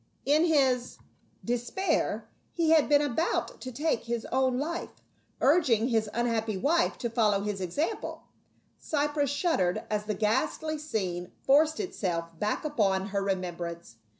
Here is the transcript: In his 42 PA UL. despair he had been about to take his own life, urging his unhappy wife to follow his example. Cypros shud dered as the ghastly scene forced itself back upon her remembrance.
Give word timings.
In 0.25 0.45
his 0.45 0.95
42 0.95 0.97
PA 0.97 1.01
UL. 1.43 1.45
despair 1.45 2.29
he 2.53 2.71
had 2.71 2.89
been 2.89 3.03
about 3.03 3.61
to 3.61 3.71
take 3.71 4.05
his 4.05 4.25
own 4.31 4.57
life, 4.57 4.89
urging 5.41 5.89
his 5.89 6.09
unhappy 6.11 6.57
wife 6.57 6.97
to 6.97 7.07
follow 7.11 7.41
his 7.41 7.61
example. 7.61 8.23
Cypros 8.81 9.27
shud 9.29 9.59
dered 9.59 9.83
as 9.91 10.05
the 10.05 10.15
ghastly 10.15 10.79
scene 10.79 11.31
forced 11.43 11.79
itself 11.79 12.29
back 12.39 12.65
upon 12.65 13.09
her 13.09 13.21
remembrance. 13.21 13.97